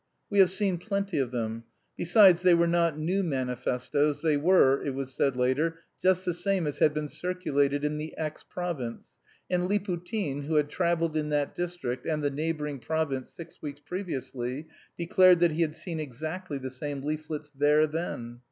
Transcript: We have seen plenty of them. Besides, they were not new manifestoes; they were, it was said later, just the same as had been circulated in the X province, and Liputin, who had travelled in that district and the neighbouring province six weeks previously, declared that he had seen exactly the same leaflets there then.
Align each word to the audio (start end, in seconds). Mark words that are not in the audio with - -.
We 0.31 0.39
have 0.39 0.49
seen 0.49 0.79
plenty 0.79 1.19
of 1.19 1.29
them. 1.29 1.63
Besides, 1.95 2.41
they 2.41 2.55
were 2.55 2.65
not 2.65 2.97
new 2.97 3.21
manifestoes; 3.21 4.21
they 4.21 4.35
were, 4.35 4.83
it 4.83 4.95
was 4.95 5.13
said 5.13 5.35
later, 5.35 5.77
just 6.01 6.25
the 6.25 6.33
same 6.33 6.65
as 6.65 6.79
had 6.79 6.91
been 6.91 7.07
circulated 7.07 7.85
in 7.85 7.99
the 7.99 8.17
X 8.17 8.43
province, 8.43 9.19
and 9.47 9.69
Liputin, 9.69 10.45
who 10.45 10.55
had 10.55 10.69
travelled 10.69 11.15
in 11.15 11.29
that 11.29 11.53
district 11.53 12.07
and 12.07 12.23
the 12.23 12.31
neighbouring 12.31 12.79
province 12.79 13.31
six 13.31 13.61
weeks 13.61 13.81
previously, 13.85 14.67
declared 14.97 15.39
that 15.39 15.51
he 15.51 15.61
had 15.61 15.75
seen 15.75 15.99
exactly 15.99 16.57
the 16.57 16.71
same 16.71 17.01
leaflets 17.01 17.51
there 17.51 17.85
then. 17.85 18.39